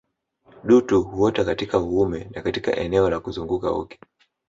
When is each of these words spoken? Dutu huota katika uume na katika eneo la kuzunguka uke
Dutu 0.63 1.03
huota 1.03 1.45
katika 1.45 1.79
uume 1.79 2.23
na 2.31 2.41
katika 2.41 2.75
eneo 2.77 3.09
la 3.09 3.19
kuzunguka 3.19 3.71
uke 3.73 3.99